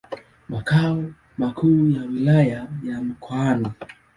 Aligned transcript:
na 0.09 0.17
makao 0.49 1.13
makuu 1.37 1.89
ya 1.89 2.01
Wilaya 2.01 2.67
ya 2.83 3.01
Mkoani. 3.01 3.67